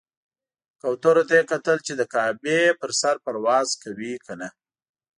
[0.81, 4.47] کوترو ته یې کتل چې د کعبې پر سر پرواز کوي کنه.